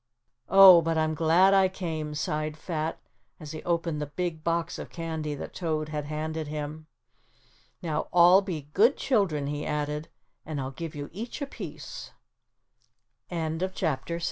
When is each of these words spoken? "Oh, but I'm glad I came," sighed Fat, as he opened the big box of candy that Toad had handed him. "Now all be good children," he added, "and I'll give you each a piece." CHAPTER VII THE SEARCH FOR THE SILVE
"Oh, 0.49 0.81
but 0.81 0.97
I'm 0.97 1.13
glad 1.13 1.53
I 1.53 1.67
came," 1.69 2.15
sighed 2.15 2.57
Fat, 2.57 2.97
as 3.39 3.51
he 3.51 3.61
opened 3.61 4.01
the 4.01 4.07
big 4.07 4.43
box 4.43 4.79
of 4.79 4.89
candy 4.89 5.35
that 5.35 5.53
Toad 5.53 5.89
had 5.89 6.05
handed 6.05 6.47
him. 6.47 6.87
"Now 7.83 8.07
all 8.11 8.41
be 8.41 8.71
good 8.73 8.97
children," 8.97 9.45
he 9.45 9.63
added, 9.63 10.09
"and 10.43 10.59
I'll 10.59 10.71
give 10.71 10.95
you 10.95 11.07
each 11.13 11.39
a 11.39 11.45
piece." 11.45 12.13
CHAPTER 13.29 13.49
VII 13.49 13.57
THE 13.59 13.67
SEARCH 13.67 13.77
FOR 13.79 13.95
THE 14.05 14.07
SILVE 14.07 14.19